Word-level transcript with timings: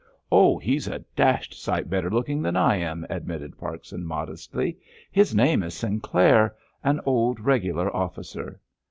"Oh, 0.31 0.57
he's 0.57 0.87
a 0.87 1.05
dashed 1.15 1.53
sight 1.53 1.87
better 1.87 2.09
looking 2.09 2.41
than 2.41 2.55
I 2.55 2.77
am," 2.77 3.05
admitted 3.07 3.55
Parkson 3.59 4.03
modestly; 4.03 4.79
"his 5.11 5.35
name 5.35 5.61
is 5.61 5.75
Sinclair, 5.75 6.55
an 6.83 6.99
old 7.05 7.39
regular 7.39 7.95
officer." 7.95 8.59